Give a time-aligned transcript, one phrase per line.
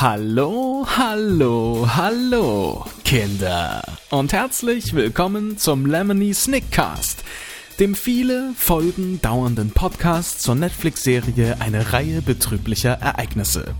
[0.00, 3.82] Hallo, hallo, hallo, Kinder.
[4.08, 7.22] Und herzlich willkommen zum Lemony Snickcast,
[7.78, 13.74] dem viele Folgen dauernden Podcast zur Netflix-Serie Eine Reihe betrüblicher Ereignisse.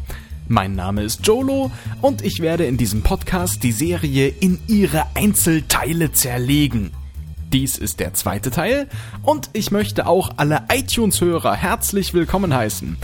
[0.47, 1.71] Mein Name ist Jolo
[2.03, 6.91] und ich werde in diesem Podcast die Serie in ihre Einzelteile zerlegen.
[7.51, 8.89] Dies ist der zweite Teil
[9.23, 12.99] und ich möchte auch alle iTunes-Hörer herzlich willkommen heißen.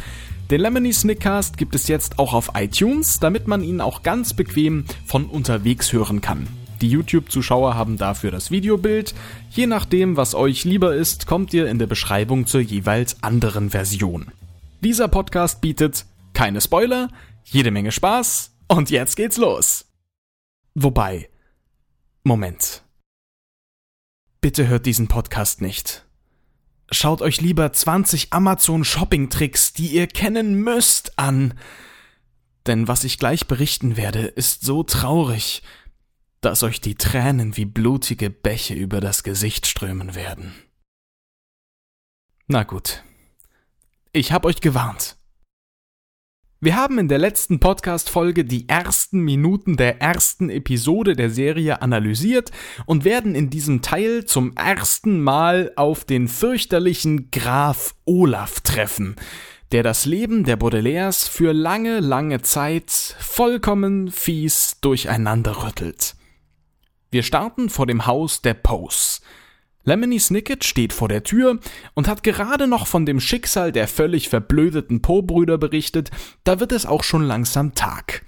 [0.49, 4.85] Den Lemony Snickcast gibt es jetzt auch auf iTunes, damit man ihn auch ganz bequem
[5.05, 6.47] von unterwegs hören kann.
[6.81, 9.13] Die YouTube-Zuschauer haben dafür das Videobild.
[9.51, 14.31] Je nachdem, was euch lieber ist, kommt ihr in der Beschreibung zur jeweils anderen Version.
[14.83, 17.09] Dieser Podcast bietet keine Spoiler,
[17.45, 19.87] jede Menge Spaß und jetzt geht's los.
[20.77, 21.29] Wobei,
[22.23, 22.85] Moment.
[24.41, 26.06] Bitte hört diesen Podcast nicht.
[26.91, 31.55] Schaut euch lieber 20 Amazon Shopping Tricks, die ihr kennen müsst, an.
[32.67, 35.63] Denn was ich gleich berichten werde, ist so traurig,
[36.41, 40.55] dass euch die Tränen wie blutige Bäche über das Gesicht strömen werden.
[42.47, 43.03] Na gut.
[44.13, 45.16] Ich hab euch gewarnt.
[46.59, 52.51] Wir haben in der letzten Podcast-Folge die ersten Minuten der ersten Episode der Serie analysiert
[52.87, 59.17] und werden in diesem Teil zum ersten Mal auf den fürchterlichen Graf Olaf treffen,
[59.71, 66.17] der das Leben der Baudelaires für lange, lange Zeit vollkommen fies durcheinanderrüttelt.
[67.11, 69.21] Wir starten vor dem Haus der Poes.
[69.87, 71.61] Lemony Snicket steht vor der Tür
[71.95, 76.11] und hat gerade noch von dem Schicksal der völlig verblödeten Po-Brüder berichtet,
[76.43, 78.25] da wird es auch schon langsam Tag.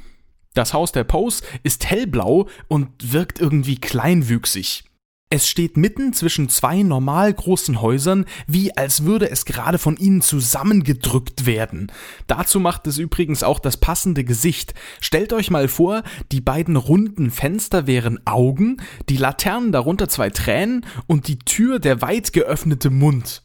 [0.55, 4.84] Das Haus der Poes ist hellblau und wirkt irgendwie kleinwüchsig.
[5.31, 10.23] Es steht mitten zwischen zwei normal großen Häusern, wie als würde es gerade von ihnen
[10.23, 11.93] zusammengedrückt werden.
[12.27, 14.73] Dazu macht es übrigens auch das passende Gesicht.
[15.03, 18.79] Stellt euch mal vor, die beiden runden Fenster wären Augen,
[19.11, 23.43] die Laternen darunter zwei Tränen und die Tür der weit geöffnete Mund.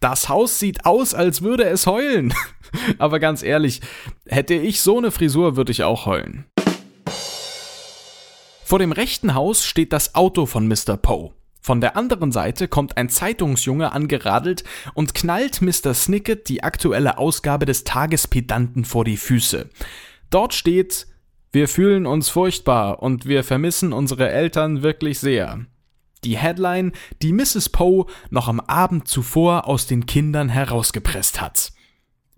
[0.00, 2.32] Das Haus sieht aus, als würde es heulen.
[2.98, 3.80] Aber ganz ehrlich,
[4.26, 6.44] hätte ich so eine Frisur, würde ich auch heulen.
[8.64, 10.96] Vor dem rechten Haus steht das Auto von Mr.
[10.96, 11.32] Poe.
[11.60, 14.64] Von der anderen Seite kommt ein Zeitungsjunge angeradelt
[14.94, 15.94] und knallt Mr.
[15.94, 19.68] Snicket die aktuelle Ausgabe des Tagespedanten vor die Füße.
[20.30, 21.06] Dort steht
[21.50, 25.66] Wir fühlen uns furchtbar und wir vermissen unsere Eltern wirklich sehr.
[26.24, 26.92] Die Headline,
[27.22, 27.68] die Mrs.
[27.68, 31.72] Poe noch am Abend zuvor aus den Kindern herausgepresst hat.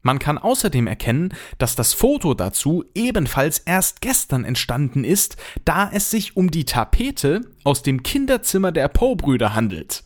[0.02, 6.10] Man kann außerdem erkennen, dass das Foto dazu ebenfalls erst gestern entstanden ist, da es
[6.10, 10.04] sich um die Tapete aus dem Kinderzimmer der Poe-Brüder handelt.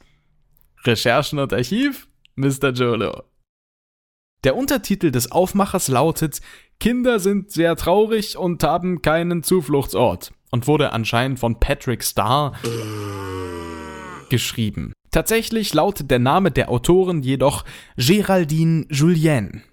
[0.84, 2.70] Recherchen und Archiv, Mr.
[2.70, 3.22] Jolo.
[4.42, 6.40] Der Untertitel des Aufmachers lautet
[6.80, 12.52] Kinder sind sehr traurig und haben keinen Zufluchtsort und wurde anscheinend von Patrick Starr
[14.30, 14.92] geschrieben.
[15.10, 17.64] Tatsächlich lautet der Name der Autorin jedoch
[17.96, 19.64] Geraldine Julien.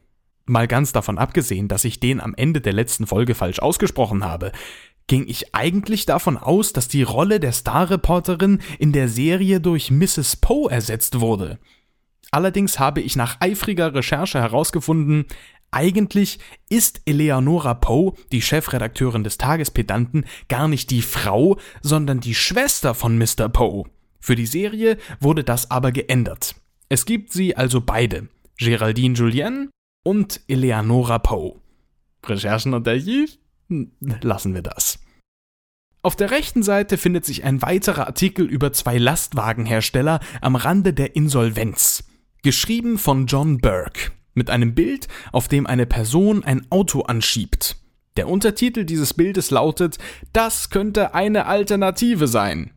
[0.48, 4.52] Mal ganz davon abgesehen, dass ich den am Ende der letzten Folge falsch ausgesprochen habe,
[5.06, 10.38] ging ich eigentlich davon aus, dass die Rolle der Starreporterin in der Serie durch Mrs.
[10.38, 11.60] Poe ersetzt wurde.
[12.32, 15.26] Allerdings habe ich nach eifriger Recherche herausgefunden,
[15.72, 16.40] eigentlich
[16.70, 23.18] ist Eleonora Poe, die Chefredakteurin des Tagespedanten, gar nicht die Frau, sondern die Schwester von
[23.18, 23.50] Mr.
[23.50, 23.86] Poe.
[24.20, 26.56] Für die Serie wurde das aber geändert.
[26.90, 28.28] Es gibt sie also beide.
[28.58, 29.70] Geraldine Julien
[30.04, 31.56] und Eleonora Poe.
[32.26, 33.40] Recherchen und Archiv?
[33.70, 35.00] Hm, lassen wir das.
[36.04, 41.16] Auf der rechten Seite findet sich ein weiterer Artikel über zwei Lastwagenhersteller am Rande der
[41.16, 42.04] Insolvenz.
[42.44, 44.12] Geschrieben von John Burke.
[44.34, 47.78] Mit einem Bild, auf dem eine Person ein Auto anschiebt.
[48.18, 49.98] Der Untertitel dieses Bildes lautet,
[50.34, 52.72] das könnte eine Alternative sein.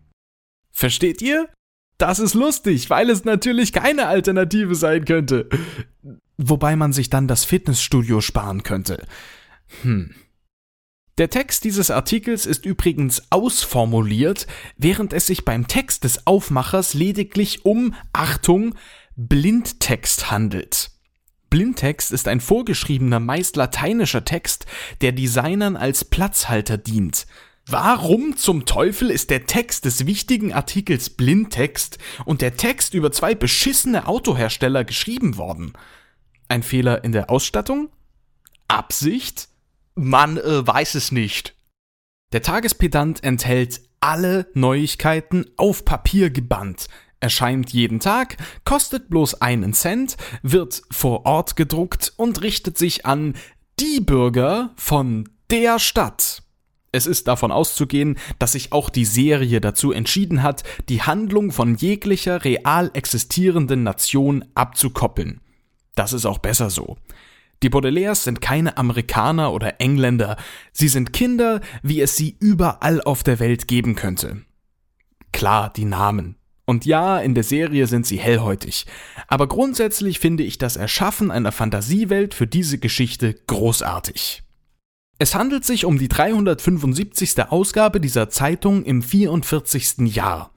[0.70, 1.48] Versteht ihr?
[1.98, 5.48] Das ist lustig, weil es natürlich keine Alternative sein könnte.
[6.36, 9.06] Wobei man sich dann das Fitnessstudio sparen könnte.
[9.82, 10.14] Hm.
[11.18, 17.64] Der Text dieses Artikels ist übrigens ausformuliert, während es sich beim Text des Aufmachers lediglich
[17.64, 18.74] um, Achtung,
[19.14, 20.90] Blindtext handelt.
[21.54, 24.66] Blindtext ist ein vorgeschriebener, meist lateinischer Text,
[25.02, 27.28] der Designern als Platzhalter dient.
[27.64, 33.36] Warum zum Teufel ist der Text des wichtigen Artikels Blindtext und der Text über zwei
[33.36, 35.74] beschissene Autohersteller geschrieben worden?
[36.48, 37.88] Ein Fehler in der Ausstattung?
[38.66, 39.46] Absicht?
[39.94, 41.54] Man äh, weiß es nicht.
[42.32, 46.88] Der Tagespedant enthält alle Neuigkeiten auf Papier gebannt.
[47.20, 53.34] Erscheint jeden Tag, kostet bloß einen Cent, wird vor Ort gedruckt und richtet sich an
[53.80, 56.42] die Bürger von der Stadt.
[56.92, 61.74] Es ist davon auszugehen, dass sich auch die Serie dazu entschieden hat, die Handlung von
[61.74, 65.40] jeglicher real existierenden Nation abzukoppeln.
[65.96, 66.96] Das ist auch besser so.
[67.64, 70.36] Die Baudelaires sind keine Amerikaner oder Engländer,
[70.72, 74.42] sie sind Kinder, wie es sie überall auf der Welt geben könnte.
[75.32, 76.36] Klar, die Namen.
[76.66, 78.86] Und ja, in der Serie sind sie hellhäutig.
[79.28, 84.42] Aber grundsätzlich finde ich das Erschaffen einer Fantasiewelt für diese Geschichte großartig.
[85.18, 87.42] Es handelt sich um die 375.
[87.48, 90.14] Ausgabe dieser Zeitung im 44.
[90.14, 90.52] Jahr.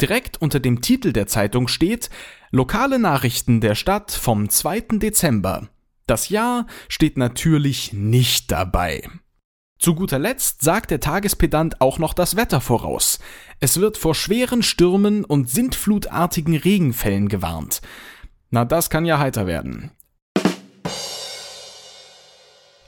[0.00, 2.10] Direkt unter dem Titel der Zeitung steht
[2.50, 4.98] Lokale Nachrichten der Stadt vom 2.
[4.98, 5.68] Dezember.
[6.06, 9.02] Das Jahr steht natürlich nicht dabei.
[9.80, 13.18] Zu guter Letzt sagt der Tagespedant auch noch das Wetter voraus.
[13.60, 17.80] Es wird vor schweren Stürmen und sintflutartigen Regenfällen gewarnt.
[18.50, 19.90] Na, das kann ja heiter werden.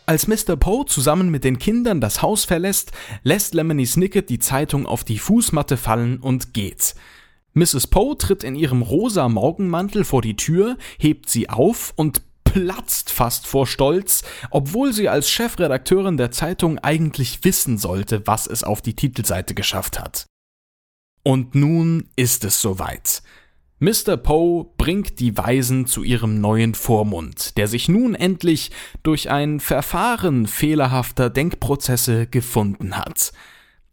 [0.04, 0.56] Als Mr.
[0.56, 2.92] Poe zusammen mit den Kindern das Haus verlässt,
[3.22, 6.94] lässt Lemony Snicket die Zeitung auf die Fußmatte fallen und geht.
[7.54, 7.86] Mrs.
[7.86, 12.20] Poe tritt in ihrem rosa Morgenmantel vor die Tür, hebt sie auf und
[12.52, 18.62] platzt fast vor Stolz, obwohl sie als Chefredakteurin der Zeitung eigentlich wissen sollte, was es
[18.62, 20.26] auf die Titelseite geschafft hat.
[21.22, 23.22] Und nun ist es soweit.
[23.78, 24.18] Mr.
[24.18, 28.70] Poe bringt die Weisen zu ihrem neuen Vormund, der sich nun endlich
[29.02, 33.32] durch ein Verfahren fehlerhafter Denkprozesse gefunden hat.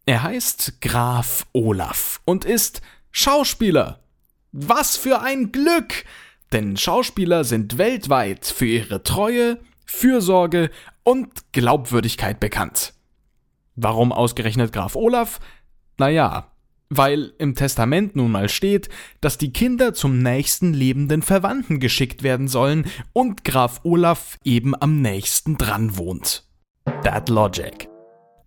[0.06, 2.82] Er heißt Graf Olaf und ist
[3.12, 4.04] Schauspieler.
[4.52, 6.04] Was für ein Glück!
[6.52, 10.72] Denn Schauspieler sind weltweit für ihre Treue, Fürsorge
[11.04, 12.94] und Glaubwürdigkeit bekannt.
[13.76, 15.40] Warum ausgerechnet Graf Olaf?
[15.98, 16.52] Naja,
[16.90, 18.90] weil im Testament nun mal steht,
[19.22, 25.02] dass die Kinder zum nächsten lebenden Verwandten geschickt werden sollen und Graf Olaf eben am
[25.02, 26.46] nächsten dran wohnt.
[27.04, 27.88] That logic.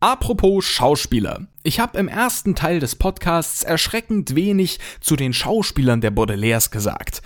[0.01, 1.47] Apropos Schauspieler.
[1.63, 7.23] Ich habe im ersten Teil des Podcasts erschreckend wenig zu den Schauspielern der Baudelaires gesagt.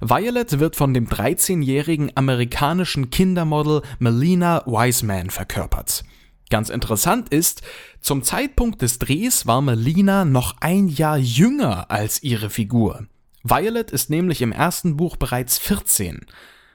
[0.00, 6.04] Violet wird von dem 13-jährigen amerikanischen Kindermodel Melina Wiseman verkörpert.
[6.50, 7.62] Ganz interessant ist,
[8.00, 13.06] zum Zeitpunkt des Drehs war Melina noch ein Jahr jünger als ihre Figur.
[13.42, 16.26] Violet ist nämlich im ersten Buch bereits 14.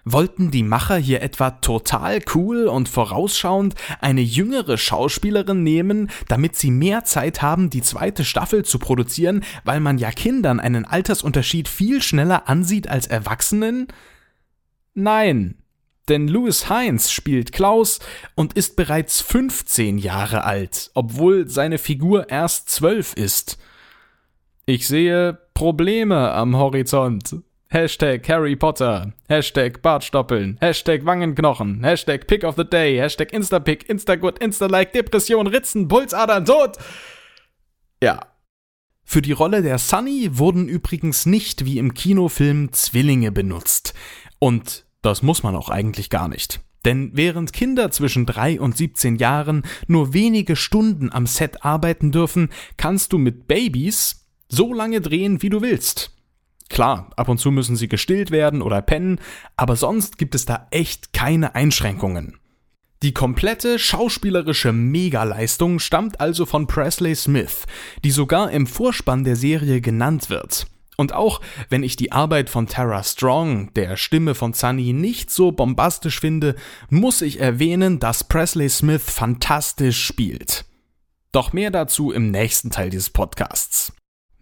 [0.04, 6.72] Wollten die Macher hier etwa total cool und vorausschauend eine jüngere Schauspielerin nehmen, damit sie
[6.72, 12.02] mehr Zeit haben, die zweite Staffel zu produzieren, weil man ja Kindern einen Altersunterschied viel
[12.02, 13.88] schneller ansieht als Erwachsenen?
[14.94, 15.62] Nein,
[16.10, 18.00] denn Louis Heinz spielt Klaus
[18.36, 23.58] und ist bereits 15 Jahre alt, obwohl seine Figur erst 12 ist.
[24.66, 27.36] Ich sehe Probleme am Horizont.
[27.74, 34.40] Hashtag Harry Potter, Hashtag Bartstoppeln, Hashtag Wangenknochen, Hashtag Pick of the Day, Hashtag Instapick, Instagood,
[34.40, 36.78] Instalike, Depression, Ritzen, Pulsadern, Tod.
[38.04, 38.20] Ja.
[39.06, 43.94] Für die Rolle der Sunny wurden übrigens nicht wie im Kinofilm Zwillinge benutzt.
[44.38, 46.60] Und das muss man auch eigentlich gar nicht.
[46.84, 52.50] Denn während Kinder zwischen 3 und 17 Jahren nur wenige Stunden am Set arbeiten dürfen,
[52.76, 56.21] kannst du mit Babys so lange drehen, wie du willst.
[56.72, 59.20] Klar, ab und zu müssen sie gestillt werden oder pennen,
[59.58, 62.40] aber sonst gibt es da echt keine Einschränkungen.
[63.04, 67.66] Die komplette schauspielerische Megaleistung stammt also von Presley Smith,
[68.06, 70.66] die sogar im Vorspann der Serie genannt wird.
[70.96, 75.52] Und auch wenn ich die Arbeit von Tara Strong, der Stimme von Sunny, nicht so
[75.52, 76.56] bombastisch finde,
[76.90, 80.64] muss ich erwähnen, dass Presley Smith fantastisch spielt.
[81.34, 83.92] Doch mehr dazu im nächsten Teil dieses Podcasts.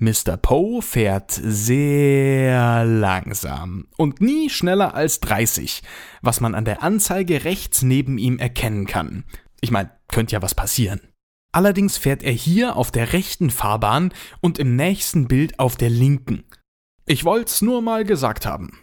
[0.02, 0.38] Mr.
[0.38, 5.84] Poe fährt sehr langsam und nie schneller als 30,
[6.22, 9.26] was man an der Anzeige rechts neben ihm erkennen kann.
[9.60, 11.02] Ich meine, könnte ja was passieren.
[11.52, 16.46] Allerdings fährt er hier auf der rechten Fahrbahn und im nächsten Bild auf der linken.
[17.06, 18.80] Ich wollt's nur mal gesagt haben.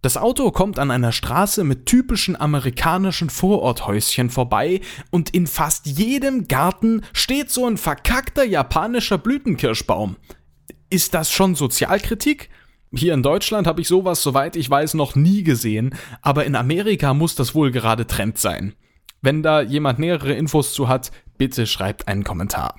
[0.00, 6.46] Das Auto kommt an einer Straße mit typischen amerikanischen Vororthäuschen vorbei und in fast jedem
[6.48, 10.16] Garten steht so ein verkackter japanischer Blütenkirschbaum.
[10.90, 12.48] Ist das schon Sozialkritik?
[12.94, 17.12] Hier in Deutschland habe ich sowas, soweit ich weiß, noch nie gesehen, aber in Amerika
[17.12, 18.74] muss das wohl gerade Trend sein.
[19.20, 22.74] Wenn da jemand nähere Infos zu hat, bitte schreibt einen Kommentar.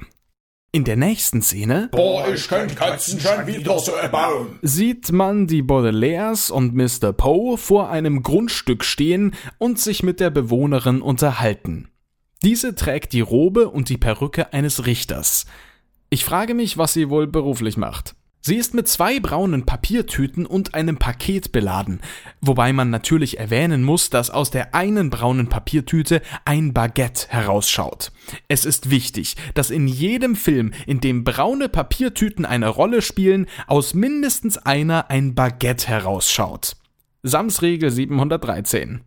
[0.71, 4.59] In der nächsten Szene Boah, ich könnt Katzen schon wieder so erbauen.
[4.61, 7.11] sieht man die Baudelaires und Mr.
[7.11, 11.89] Poe vor einem Grundstück stehen und sich mit der Bewohnerin unterhalten.
[12.43, 15.45] Diese trägt die Robe und die Perücke eines Richters.
[16.11, 18.15] Ich frage mich, was sie wohl beruflich macht.
[18.41, 21.99] Sie ist mit zwei braunen Papiertüten und einem Paket beladen,
[22.39, 28.11] wobei man natürlich erwähnen muss, dass aus der einen braunen Papiertüte ein Baguette herausschaut.
[28.47, 33.93] Es ist wichtig, dass in jedem Film, in dem braune Papiertüten eine Rolle spielen, aus
[33.93, 36.77] mindestens einer ein Baguette herausschaut.
[37.23, 39.01] Sams Regel 713.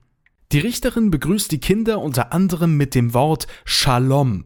[0.53, 4.45] Die Richterin begrüßt die Kinder unter anderem mit dem Wort Shalom.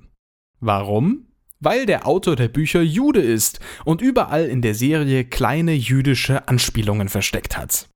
[0.60, 1.26] Warum?
[1.66, 7.08] Weil der Autor der Bücher Jude ist und überall in der Serie kleine jüdische Anspielungen
[7.08, 7.88] versteckt hat.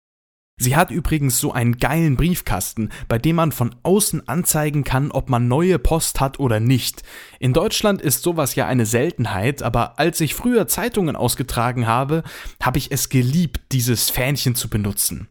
[0.60, 5.30] Sie hat übrigens so einen geilen Briefkasten, bei dem man von außen anzeigen kann, ob
[5.30, 7.04] man neue Post hat oder nicht.
[7.38, 12.24] In Deutschland ist sowas ja eine Seltenheit, aber als ich früher Zeitungen ausgetragen habe,
[12.60, 15.28] habe ich es geliebt, dieses Fähnchen zu benutzen.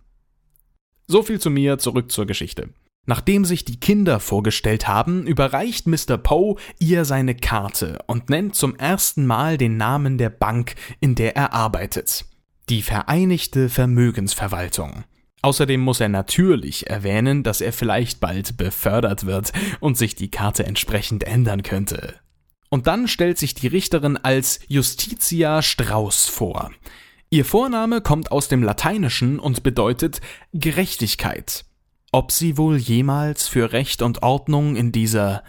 [1.08, 2.69] So viel zu mir, zurück zur Geschichte.
[3.10, 6.20] Nachdem sich die Kinder vorgestellt haben, überreicht Mr.
[6.20, 11.36] Poe ihr seine Karte und nennt zum ersten Mal den Namen der Bank, in der
[11.36, 12.25] er arbeitet.
[12.70, 15.06] Die Vereinigte Vermögensverwaltung.
[15.42, 20.68] Außerdem muss er natürlich erwähnen, dass er vielleicht bald befördert wird und sich die Karte
[20.68, 22.13] entsprechend ändern könnte.
[22.70, 26.70] Und dann stellt sich die Richterin als Justitia Strauß vor.
[27.32, 30.22] Ihr Vorname kommt aus dem Lateinischen und bedeutet
[30.54, 31.66] Gerechtigkeit.
[32.12, 35.44] Ob sie wohl jemals für Recht und Ordnung in dieser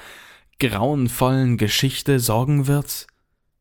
[0.59, 3.07] grauenvollen Geschichte sorgen wird?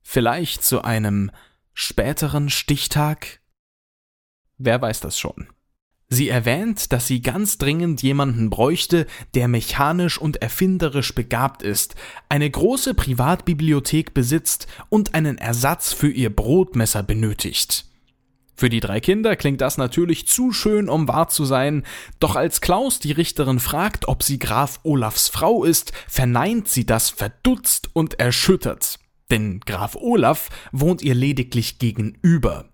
[0.02, 1.32] Vielleicht zu einem
[1.74, 3.40] späteren Stichtag?
[4.58, 5.48] Wer weiß das schon.
[6.10, 11.96] Sie erwähnt, dass sie ganz dringend jemanden bräuchte, der mechanisch und erfinderisch begabt ist,
[12.28, 17.86] eine große Privatbibliothek besitzt und einen Ersatz für ihr Brotmesser benötigt.
[18.60, 21.86] Für die drei Kinder klingt das natürlich zu schön, um wahr zu sein,
[22.20, 27.10] doch als Klaus die Richterin fragt, ob sie Graf Olafs Frau ist, verneint sie das
[27.10, 29.00] verdutzt und erschüttert.
[29.32, 32.66] Denn Graf Olaf wohnt ihr lediglich gegenüber.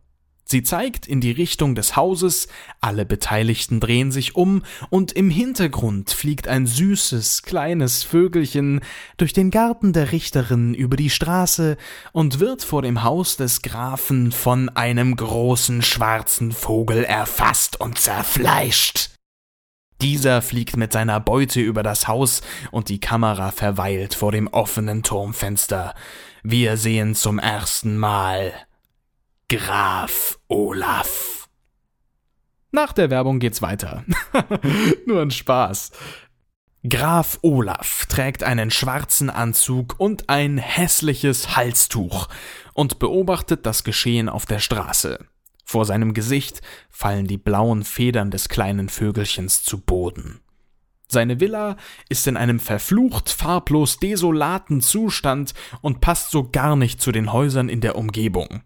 [0.47, 2.47] Sie zeigt in die Richtung des Hauses,
[2.79, 4.61] alle Beteiligten drehen sich um,
[4.91, 8.81] und im Hintergrund fliegt ein süßes, kleines Vögelchen
[9.17, 11.77] durch den Garten der Richterin über die Straße
[12.11, 19.09] und wird vor dem Haus des Grafen von einem großen schwarzen Vogel erfasst und zerfleischt.
[20.01, 25.01] Dieser fliegt mit seiner Beute über das Haus und die Kamera verweilt vor dem offenen
[25.01, 25.95] Turmfenster.
[26.43, 28.53] Wir sehen zum ersten Mal
[29.47, 31.47] Graf Olaf.
[32.71, 34.03] Nach der Werbung geht's weiter.
[35.05, 35.91] Nur ein Spaß.
[36.89, 42.27] Graf Olaf trägt einen schwarzen Anzug und ein hässliches Halstuch
[42.73, 45.23] und beobachtet das Geschehen auf der Straße.
[45.63, 50.39] Vor seinem Gesicht fallen die blauen Federn des kleinen Vögelchens zu Boden.
[51.07, 51.77] Seine Villa
[52.09, 57.69] ist in einem verflucht farblos desolaten Zustand und passt so gar nicht zu den Häusern
[57.69, 58.63] in der Umgebung.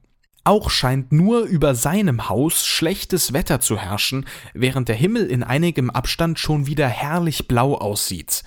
[0.49, 4.25] Auch scheint nur über seinem Haus schlechtes Wetter zu herrschen,
[4.55, 8.43] während der Himmel in einigem Abstand schon wieder herrlich blau aussieht.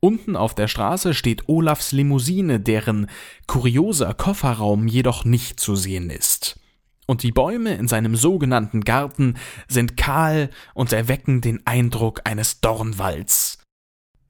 [0.00, 3.06] Unten auf der Straße steht Olafs Limousine, deren
[3.46, 6.58] kurioser Kofferraum jedoch nicht zu sehen ist.
[7.06, 9.34] Und die Bäume in seinem sogenannten Garten
[9.68, 13.58] sind kahl und erwecken den Eindruck eines Dornwalds.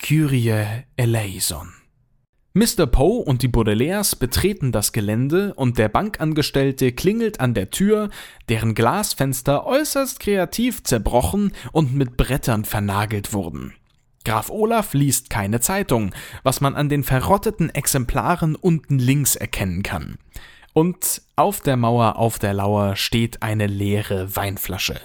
[0.01, 1.73] Kyrie eleison.
[2.55, 2.87] Mr.
[2.87, 8.11] Poe und die Baudelaires betreten das Gelände und der Bankangestellte klingelt an der Tür,
[8.51, 13.73] deren Glasfenster äußerst kreativ zerbrochen und mit Brettern vernagelt wurden.
[14.27, 20.19] Graf Olaf liest keine Zeitung, was man an den verrotteten Exemplaren unten links erkennen kann.
[20.75, 25.01] Und auf der Mauer auf der Lauer steht eine leere Weinflasche.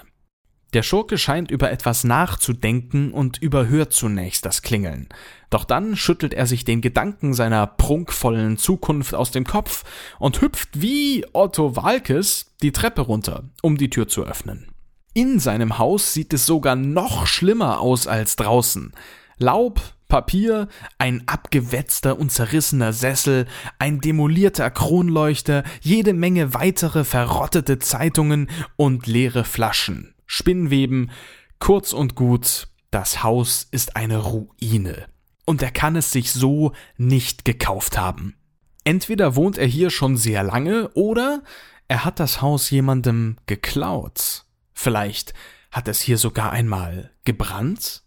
[0.74, 5.08] Der Schurke scheint über etwas nachzudenken und überhört zunächst das Klingeln.
[5.50, 9.86] Doch dann schüttelt er sich den Gedanken seiner prunkvollen Zukunft aus dem Kopf
[10.20, 14.68] und hüpft wie Otto Walkes die Treppe runter, um die Tür zu öffnen.
[15.14, 18.92] In seinem Haus sieht es sogar noch schlimmer aus als draußen.
[19.38, 23.46] Laub, Papier, ein abgewetzter und zerrissener Sessel,
[23.80, 30.14] ein demolierter Kronleuchter, jede Menge weitere verrottete Zeitungen und leere Flaschen.
[30.28, 31.10] Spinnweben,
[31.58, 35.08] kurz und gut, das Haus ist eine Ruine.
[35.46, 38.36] Und er kann es sich so nicht gekauft haben.
[38.84, 41.42] Entweder wohnt er hier schon sehr lange oder
[41.88, 44.46] er hat das Haus jemandem geklaut.
[44.74, 45.34] Vielleicht
[45.72, 48.04] hat es hier sogar einmal gebrannt?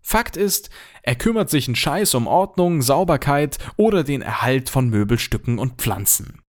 [0.00, 0.70] Fakt ist,
[1.02, 6.41] er kümmert sich einen Scheiß um Ordnung, Sauberkeit oder den Erhalt von Möbelstücken und Pflanzen.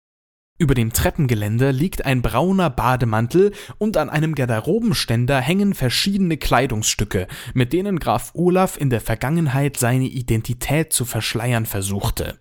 [0.60, 7.74] Über dem Treppengeländer liegt ein brauner Bademantel und an einem Garderobenständer hängen verschiedene Kleidungsstücke, mit
[7.74, 12.40] denen Graf Olaf in der Vergangenheit seine Identität zu verschleiern versuchte.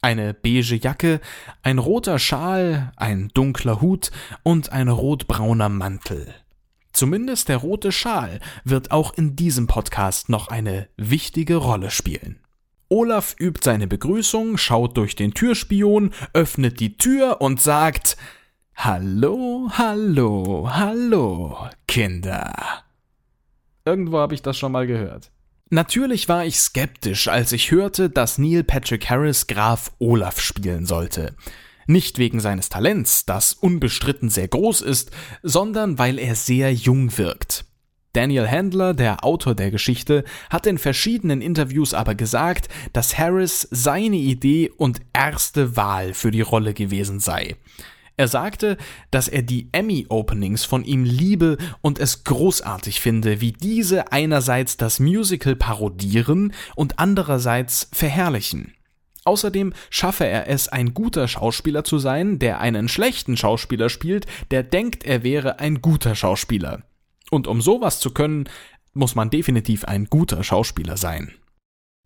[0.00, 1.20] Eine beige Jacke,
[1.62, 4.12] ein roter Schal, ein dunkler Hut
[4.44, 6.32] und ein rotbrauner Mantel.
[6.92, 12.40] Zumindest der rote Schal wird auch in diesem Podcast noch eine wichtige Rolle spielen.
[12.92, 18.16] Olaf übt seine Begrüßung, schaut durch den Türspion, öffnet die Tür und sagt
[18.74, 21.56] Hallo, hallo, hallo,
[21.86, 22.52] Kinder.
[23.84, 25.30] Irgendwo habe ich das schon mal gehört.
[25.70, 31.36] Natürlich war ich skeptisch, als ich hörte, dass Neil Patrick Harris Graf Olaf spielen sollte.
[31.86, 35.12] Nicht wegen seines Talents, das unbestritten sehr groß ist,
[35.44, 37.66] sondern weil er sehr jung wirkt.
[38.12, 44.16] Daniel Handler, der Autor der Geschichte, hat in verschiedenen Interviews aber gesagt, dass Harris seine
[44.16, 47.56] Idee und erste Wahl für die Rolle gewesen sei.
[48.16, 48.76] Er sagte,
[49.10, 55.00] dass er die Emmy-Openings von ihm liebe und es großartig finde, wie diese einerseits das
[55.00, 58.74] Musical parodieren und andererseits verherrlichen.
[59.24, 64.64] Außerdem schaffe er es, ein guter Schauspieler zu sein, der einen schlechten Schauspieler spielt, der
[64.64, 66.82] denkt, er wäre ein guter Schauspieler.
[67.30, 68.48] Und um sowas zu können,
[68.92, 71.32] muss man definitiv ein guter Schauspieler sein.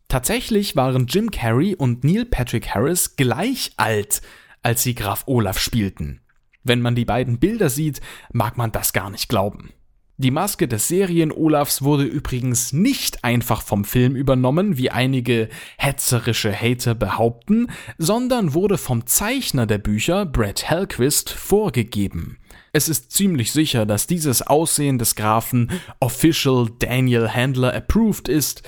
[0.08, 4.20] Tatsächlich waren Jim Carrey und Neil Patrick Harris gleich alt,
[4.62, 6.20] als sie Graf Olaf spielten.
[6.62, 8.00] Wenn man die beiden Bilder sieht,
[8.32, 9.72] mag man das gar nicht glauben.
[10.16, 16.94] Die Maske des Serien-Olafs wurde übrigens nicht einfach vom Film übernommen, wie einige hetzerische Hater
[16.94, 17.66] behaupten,
[17.98, 22.38] sondern wurde vom Zeichner der Bücher, Brett Hellquist, vorgegeben.
[22.74, 28.62] Es ist ziemlich sicher, dass dieses Aussehen des Grafen Official Daniel Handler approved ist.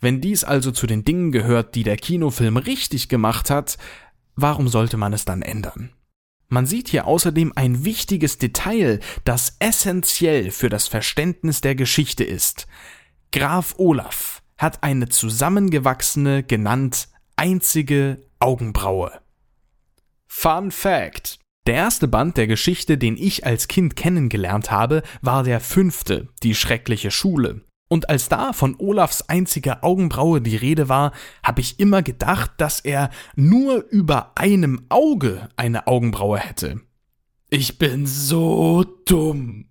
[0.00, 3.76] Wenn dies also zu den Dingen gehört, die der Kinofilm richtig gemacht hat,
[4.42, 5.90] Warum sollte man es dann ändern?
[6.48, 12.66] Man sieht hier außerdem ein wichtiges Detail, das essentiell für das Verständnis der Geschichte ist.
[13.32, 19.20] Graf Olaf hat eine zusammengewachsene, genannt einzige Augenbraue.
[20.26, 21.39] Fun Fact.
[21.66, 26.54] Der erste Band der Geschichte, den ich als Kind kennengelernt habe, war der fünfte, die
[26.54, 27.62] schreckliche Schule.
[27.88, 31.12] Und als da von Olafs einziger Augenbraue die Rede war,
[31.42, 36.80] habe ich immer gedacht, dass er nur über einem Auge eine Augenbraue hätte.
[37.50, 39.66] Ich bin so dumm.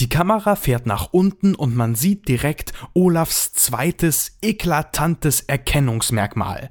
[0.00, 6.68] Die Kamera fährt nach unten und man sieht direkt Olafs zweites eklatantes Erkennungsmerkmal.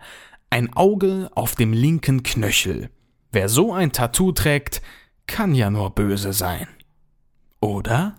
[0.49, 2.89] Ein Auge auf dem linken Knöchel.
[3.35, 4.81] Wer so ein Tattoo trägt,
[5.27, 6.69] kann ja nur böse sein.
[7.59, 8.15] Oder?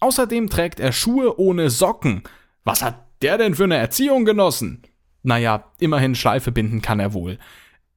[0.00, 2.24] Außerdem trägt er Schuhe ohne Socken.
[2.62, 4.82] Was hat der denn für eine Erziehung genossen?
[5.22, 7.38] Naja, immerhin Schleife binden kann er wohl.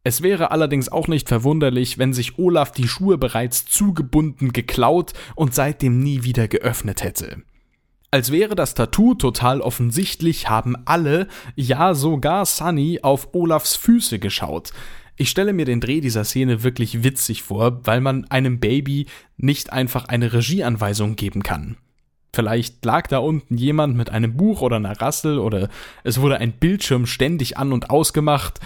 [0.05, 5.53] Es wäre allerdings auch nicht verwunderlich, wenn sich Olaf die Schuhe bereits zugebunden geklaut und
[5.53, 7.43] seitdem nie wieder geöffnet hätte.
[8.09, 14.71] Als wäre das Tattoo total offensichtlich, haben alle, ja sogar Sunny, auf Olafs Füße geschaut.
[15.15, 19.05] Ich stelle mir den Dreh dieser Szene wirklich witzig vor, weil man einem Baby
[19.37, 21.77] nicht einfach eine Regieanweisung geben kann.
[22.35, 25.69] Vielleicht lag da unten jemand mit einem Buch oder einer Rassel oder
[26.03, 28.59] es wurde ein Bildschirm ständig an und ausgemacht.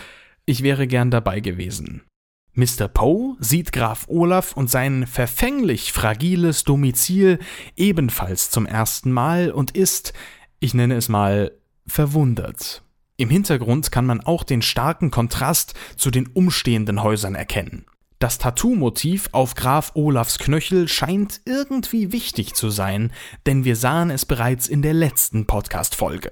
[0.45, 2.03] Ich wäre gern dabei gewesen.
[2.53, 2.87] Mr.
[2.87, 7.39] Poe sieht Graf Olaf und sein verfänglich fragiles Domizil
[7.75, 10.13] ebenfalls zum ersten Mal und ist,
[10.59, 11.51] ich nenne es mal,
[11.85, 12.83] verwundert.
[13.19, 17.87] Im Hintergrund kann man auch den starken Kontrast zu den umstehenden Häusern erkennen.
[18.19, 23.11] Das Tattoo-Motiv auf Graf Olafs Knöchel scheint irgendwie wichtig zu sein,
[23.47, 26.29] denn wir sahen es bereits in der letzten Podcast-Folge.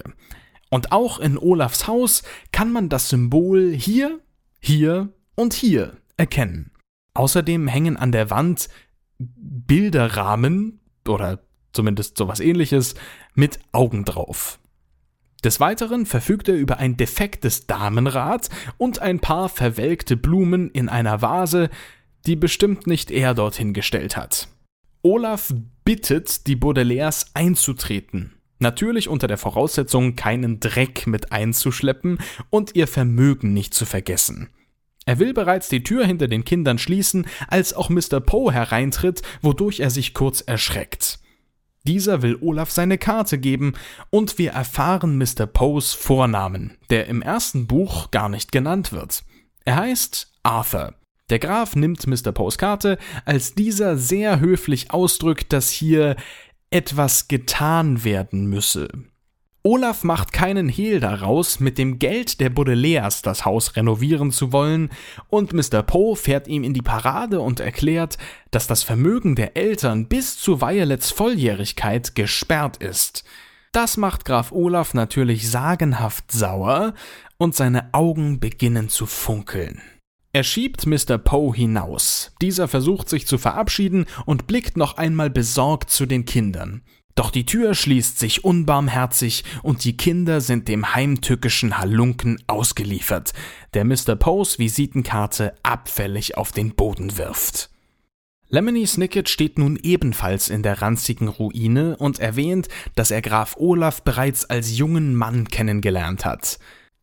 [0.70, 2.22] Und auch in Olafs Haus
[2.52, 4.20] kann man das Symbol hier,
[4.60, 6.70] hier und hier erkennen.
[7.14, 8.68] Außerdem hängen an der Wand
[9.18, 11.40] Bilderrahmen oder
[11.72, 12.94] zumindest sowas ähnliches
[13.34, 14.60] mit Augen drauf.
[15.44, 21.22] Des Weiteren verfügt er über ein defektes Damenrad und ein paar verwelkte Blumen in einer
[21.22, 21.70] Vase,
[22.26, 24.48] die bestimmt nicht er dorthin gestellt hat.
[25.02, 28.32] Olaf bittet die Baudelaires einzutreten.
[28.58, 32.18] Natürlich unter der Voraussetzung, keinen Dreck mit einzuschleppen
[32.50, 34.48] und ihr Vermögen nicht zu vergessen.
[35.04, 38.18] Er will bereits die Tür hinter den Kindern schließen, als auch Mr.
[38.18, 41.20] Poe hereintritt, wodurch er sich kurz erschreckt.
[41.86, 43.74] Dieser will Olaf seine Karte geben
[44.10, 45.46] und wir erfahren Mr.
[45.46, 49.24] Poes Vornamen, der im ersten Buch gar nicht genannt wird.
[49.64, 50.94] Er heißt Arthur.
[51.30, 52.32] Der Graf nimmt Mr.
[52.32, 56.16] Poes Karte, als dieser sehr höflich ausdrückt, dass hier
[56.70, 58.88] etwas getan werden müsse.
[59.66, 64.90] Olaf macht keinen Hehl daraus, mit dem Geld der Baudelaires das Haus renovieren zu wollen,
[65.28, 65.82] und Mr.
[65.82, 68.16] Poe fährt ihm in die Parade und erklärt,
[68.52, 73.24] dass das Vermögen der Eltern bis zu Violets Volljährigkeit gesperrt ist.
[73.72, 76.94] Das macht Graf Olaf natürlich sagenhaft sauer,
[77.36, 79.82] und seine Augen beginnen zu funkeln.
[80.32, 81.18] Er schiebt Mr.
[81.18, 82.32] Poe hinaus.
[82.40, 86.82] Dieser versucht sich zu verabschieden und blickt noch einmal besorgt zu den Kindern.
[87.16, 93.32] Doch die Tür schließt sich unbarmherzig und die Kinder sind dem heimtückischen Halunken ausgeliefert,
[93.72, 94.16] der Mr.
[94.16, 97.70] Poes Visitenkarte abfällig auf den Boden wirft.
[98.48, 104.02] Lemony Snicket steht nun ebenfalls in der ranzigen Ruine und erwähnt, dass er Graf Olaf
[104.02, 106.58] bereits als jungen Mann kennengelernt hat.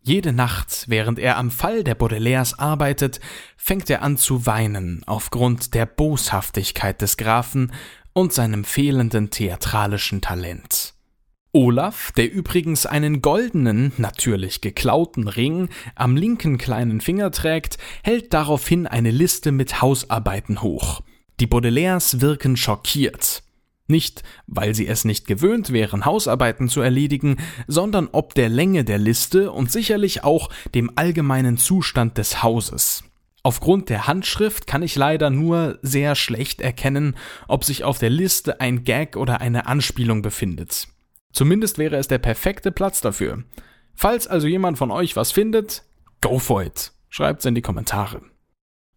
[0.05, 3.19] Jede Nacht, während er am Fall der Baudelaires arbeitet,
[3.57, 7.71] fängt er an zu weinen aufgrund der Boshaftigkeit des Grafen
[8.13, 10.93] und seinem fehlenden theatralischen Talent.
[11.55, 18.87] Olaf, der übrigens einen goldenen, natürlich geklauten Ring am linken kleinen Finger trägt, hält daraufhin
[18.87, 21.01] eine Liste mit Hausarbeiten hoch.
[21.39, 23.43] Die Baudelaires wirken schockiert.
[23.85, 28.97] Nicht, weil sie es nicht gewöhnt wären, Hausarbeiten zu erledigen, sondern ob der Länge der
[28.97, 33.03] Liste und sicherlich auch dem allgemeinen Zustand des Hauses.
[33.45, 37.17] Aufgrund der Handschrift kann ich leider nur sehr schlecht erkennen,
[37.49, 40.87] ob sich auf der Liste ein Gag oder eine Anspielung befindet.
[41.33, 43.43] Zumindest wäre es der perfekte Platz dafür.
[43.95, 45.83] Falls also jemand von euch was findet,
[46.21, 46.93] go for it.
[47.09, 48.21] Schreibt's in die Kommentare.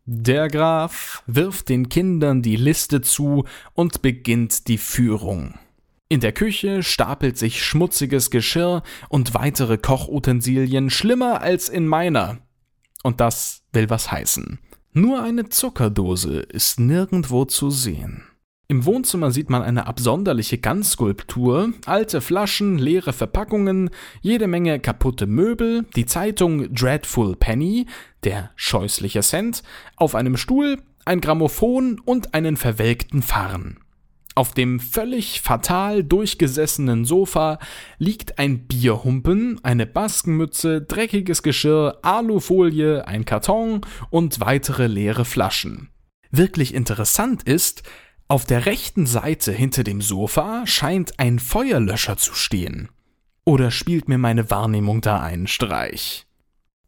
[0.05, 5.59] Der Graf wirft den Kindern die Liste zu und beginnt die Führung.
[6.09, 12.39] In der Küche stapelt sich schmutziges Geschirr und weitere Kochutensilien schlimmer als in meiner.
[13.07, 14.59] Und das will was heißen.
[14.93, 18.25] Nur eine Zuckerdose ist nirgendwo zu sehen.
[18.67, 23.91] Im Wohnzimmer sieht man eine absonderliche Ganzskulptur, alte Flaschen, leere Verpackungen,
[24.23, 27.87] jede Menge kaputte Möbel, die Zeitung Dreadful Penny,
[28.25, 29.63] der scheußliche Cent,
[29.95, 33.79] auf einem Stuhl, ein Grammophon und einen verwelkten Farn.
[34.37, 37.59] Auf dem völlig fatal durchgesessenen Sofa
[37.97, 45.89] liegt ein Bierhumpen, eine Baskenmütze, dreckiges Geschirr, Alufolie, ein Karton und weitere leere Flaschen.
[46.31, 47.83] Wirklich interessant ist,
[48.29, 52.91] auf der rechten Seite hinter dem Sofa scheint ein Feuerlöscher zu stehen.
[53.47, 56.26] Oder spielt mir meine Wahrnehmung da einen Streich?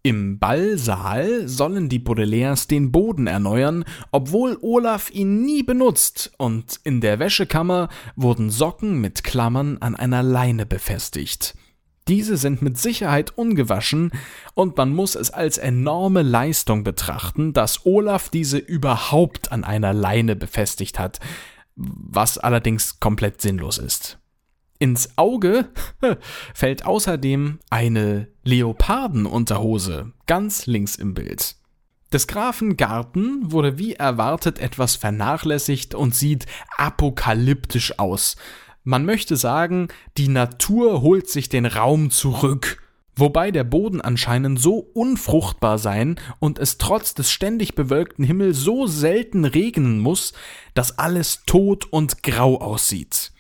[0.02, 7.00] Im Ballsaal sollen die Baudelaires den Boden erneuern, obwohl Olaf ihn nie benutzt, und in
[7.00, 11.56] der Wäschekammer wurden Socken mit Klammern an einer Leine befestigt.
[12.06, 14.12] Diese sind mit Sicherheit ungewaschen,
[14.54, 20.36] und man muss es als enorme Leistung betrachten, dass Olaf diese überhaupt an einer Leine
[20.36, 21.20] befestigt hat,
[21.76, 24.18] was allerdings komplett sinnlos ist.
[24.78, 25.68] Ins Auge
[26.54, 31.56] fällt außerdem eine Leopardenunterhose ganz links im Bild.
[32.12, 38.36] Des Grafen Garten wurde wie erwartet etwas vernachlässigt und sieht apokalyptisch aus.
[38.84, 42.82] Man möchte sagen, die Natur holt sich den Raum zurück,
[43.16, 48.86] wobei der Boden anscheinend so unfruchtbar sein und es trotz des ständig bewölkten Himmels so
[48.86, 50.32] selten regnen muss,
[50.72, 53.32] dass alles tot und grau aussieht.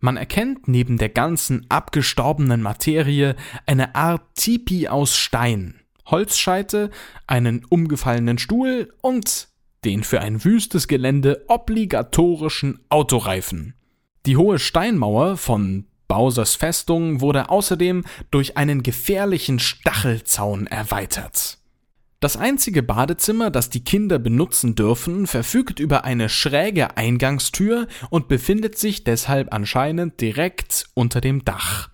[0.00, 3.34] Man erkennt neben der ganzen abgestorbenen Materie
[3.66, 6.90] eine Art Tipi aus Stein, Holzscheite,
[7.26, 9.48] einen umgefallenen Stuhl und
[9.84, 13.74] den für ein wüstes Gelände obligatorischen Autoreifen.
[14.26, 21.57] Die hohe Steinmauer von Bowsers Festung wurde außerdem durch einen gefährlichen Stachelzaun erweitert.
[22.20, 28.76] Das einzige Badezimmer, das die Kinder benutzen dürfen, verfügt über eine schräge Eingangstür und befindet
[28.76, 31.90] sich deshalb anscheinend direkt unter dem Dach.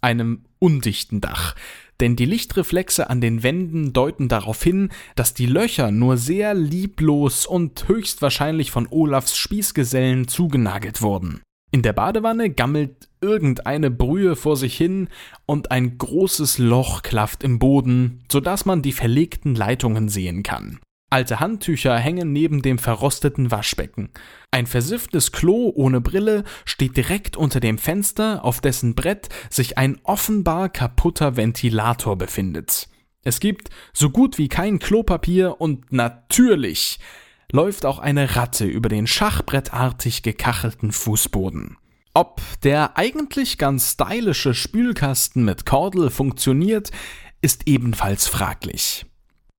[0.00, 1.54] Einem undichten Dach,
[2.00, 7.44] denn die Lichtreflexe an den Wänden deuten darauf hin, dass die Löcher nur sehr lieblos
[7.44, 11.42] und höchstwahrscheinlich von Olafs Spießgesellen zugenagelt wurden.
[11.70, 15.08] In der Badewanne gammelt irgendeine Brühe vor sich hin
[15.44, 20.78] und ein großes Loch klafft im Boden, sodass man die verlegten Leitungen sehen kann.
[21.10, 24.10] Alte Handtücher hängen neben dem verrosteten Waschbecken.
[24.50, 29.98] Ein versifftes Klo ohne Brille steht direkt unter dem Fenster, auf dessen Brett sich ein
[30.04, 32.88] offenbar kaputter Ventilator befindet.
[33.24, 36.98] Es gibt so gut wie kein Klopapier und natürlich
[37.52, 41.76] läuft auch eine Ratte über den schachbrettartig gekachelten Fußboden.
[42.14, 46.90] Ob der eigentlich ganz stylische Spülkasten mit Kordel funktioniert,
[47.40, 49.06] ist ebenfalls fraglich.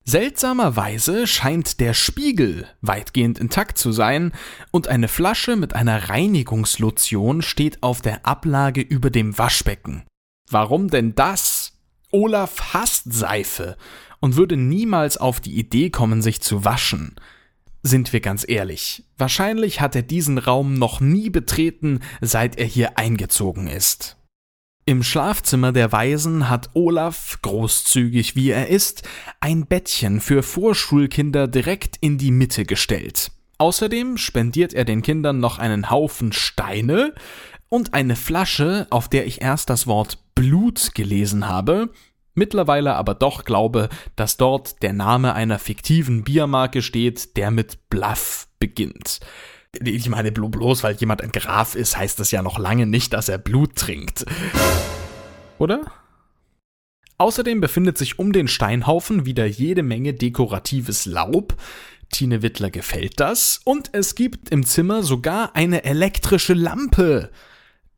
[0.05, 4.31] Seltsamerweise scheint der Spiegel weitgehend intakt zu sein
[4.71, 10.03] und eine Flasche mit einer Reinigungslotion steht auf der Ablage über dem Waschbecken.
[10.49, 11.73] Warum denn das?
[12.11, 13.77] Olaf hasst Seife
[14.19, 17.15] und würde niemals auf die Idee kommen, sich zu waschen.
[17.81, 22.97] Sind wir ganz ehrlich, wahrscheinlich hat er diesen Raum noch nie betreten, seit er hier
[22.97, 24.17] eingezogen ist.
[24.85, 29.07] Im Schlafzimmer der Waisen hat Olaf, großzügig wie er ist,
[29.39, 33.31] ein Bettchen für Vorschulkinder direkt in die Mitte gestellt.
[33.59, 37.13] Außerdem spendiert er den Kindern noch einen Haufen Steine
[37.69, 41.89] und eine Flasche, auf der ich erst das Wort Blut gelesen habe,
[42.33, 48.47] mittlerweile aber doch glaube, dass dort der Name einer fiktiven Biermarke steht, der mit Bluff
[48.59, 49.19] beginnt.
[49.83, 53.29] Ich meine, bloß weil jemand ein Graf ist, heißt das ja noch lange nicht, dass
[53.29, 54.25] er Blut trinkt.
[55.59, 55.91] Oder?
[57.19, 61.55] Außerdem befindet sich um den Steinhaufen wieder jede Menge dekoratives Laub.
[62.09, 63.59] Tine Wittler gefällt das.
[63.65, 67.29] Und es gibt im Zimmer sogar eine elektrische Lampe,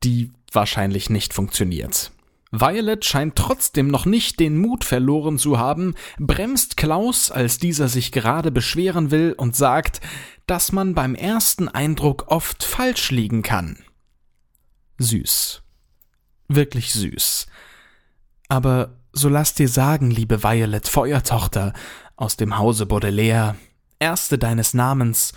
[0.03, 2.11] die wahrscheinlich nicht funktioniert.
[2.51, 8.11] Violet scheint trotzdem noch nicht den Mut verloren zu haben, bremst Klaus, als dieser sich
[8.11, 10.01] gerade beschweren will und sagt,
[10.47, 13.77] dass man beim ersten Eindruck oft falsch liegen kann.
[14.97, 15.63] Süß.
[16.49, 17.47] Wirklich süß.
[18.49, 21.71] Aber so lass dir sagen, liebe Violet Feuertochter
[22.17, 23.55] aus dem Hause Baudelaire,
[23.99, 25.31] erste deines Namens,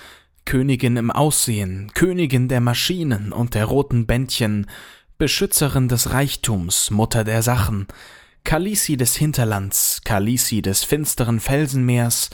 [0.44, 4.66] Königin im Aussehen, Königin der Maschinen und der roten Bändchen,
[5.18, 7.86] Beschützerin des Reichtums, Mutter der Sachen,
[8.42, 12.30] Kalisi des Hinterlands, Kalisi des finsteren Felsenmeers,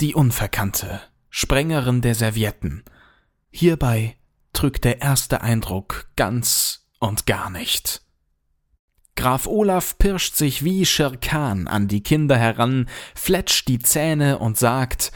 [0.00, 2.82] die Unverkannte, Sprengerin der Servietten.
[3.50, 4.16] Hierbei
[4.52, 8.02] trügt der erste Eindruck ganz und gar nicht.
[9.16, 15.12] Graf Olaf pirscht sich wie Schirkan an die Kinder heran, fletscht die Zähne und sagt,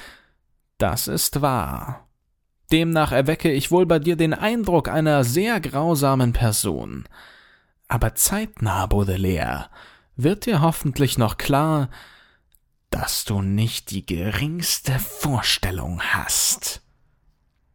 [0.77, 2.08] das ist wahr.
[2.71, 7.05] Demnach erwecke ich wohl bei dir den Eindruck einer sehr grausamen Person.
[7.89, 9.71] Aber zeitnah, Baudelaire,
[10.17, 11.89] wird dir hoffentlich noch klar,
[12.91, 16.83] dass du nicht die geringste Vorstellung hast.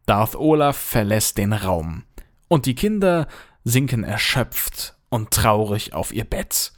[0.06, 2.04] Darth Olaf verlässt den Raum,
[2.48, 3.26] und die Kinder
[3.64, 6.72] sinken erschöpft und traurig auf ihr Bett.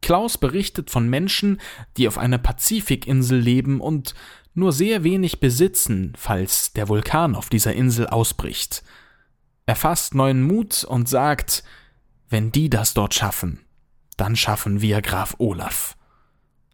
[0.00, 1.60] Klaus berichtet von Menschen,
[1.96, 4.14] die auf einer Pazifikinsel leben und
[4.54, 8.82] nur sehr wenig besitzen, falls der Vulkan auf dieser Insel ausbricht.
[9.66, 11.64] Er fasst neuen Mut und sagt,
[12.28, 13.64] wenn die das dort schaffen,
[14.16, 15.96] dann schaffen wir Graf Olaf.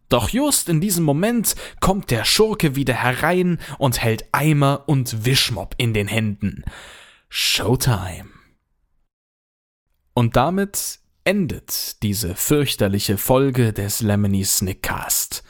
[0.09, 5.73] Doch just in diesem Moment kommt der Schurke wieder herein und hält Eimer und Wischmopp
[5.77, 6.65] in den Händen.
[7.29, 8.25] Showtime.
[10.13, 15.43] Und damit endet diese fürchterliche Folge des Lemony Snickcast.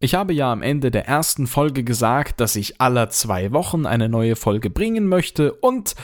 [0.00, 4.08] Ich habe ja am Ende der ersten Folge gesagt, dass ich aller zwei Wochen eine
[4.08, 5.96] neue Folge bringen möchte und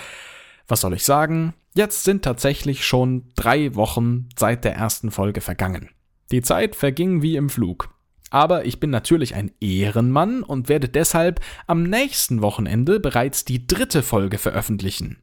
[0.66, 1.54] was soll ich sagen?
[1.74, 5.90] Jetzt sind tatsächlich schon drei Wochen seit der ersten Folge vergangen.
[6.32, 7.94] Die Zeit verging wie im Flug.
[8.30, 14.02] Aber ich bin natürlich ein Ehrenmann und werde deshalb am nächsten Wochenende bereits die dritte
[14.02, 15.18] Folge veröffentlichen.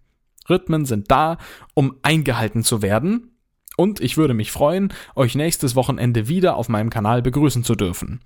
[0.49, 1.37] Rhythmen sind da,
[1.73, 3.31] um eingehalten zu werden.
[3.77, 8.21] Und ich würde mich freuen, euch nächstes Wochenende wieder auf meinem Kanal begrüßen zu dürfen.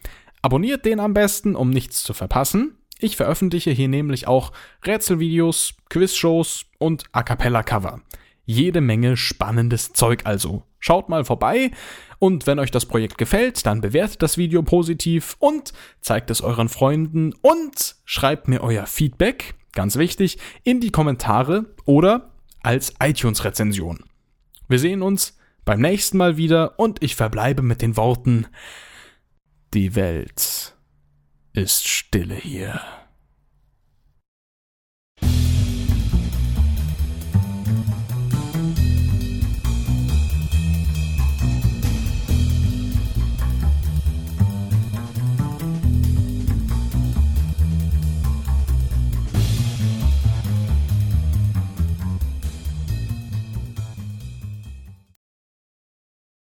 [0.46, 2.78] Abonniert den am besten, um nichts zu verpassen.
[3.00, 4.52] Ich veröffentliche hier nämlich auch
[4.86, 8.02] Rätselvideos, Quizshows und A cappella Cover.
[8.46, 10.62] Jede Menge spannendes Zeug also.
[10.78, 11.72] Schaut mal vorbei
[12.20, 16.70] und wenn euch das Projekt gefällt, dann bewertet das Video positiv und zeigt es euren
[16.70, 24.04] Freunden und schreibt mir euer Feedback, ganz wichtig, in die Kommentare oder als iTunes-Rezension.
[24.68, 28.46] Wir sehen uns beim nächsten Mal wieder und ich verbleibe mit den Worten
[29.76, 30.74] die Welt
[31.52, 32.80] ist stille hier.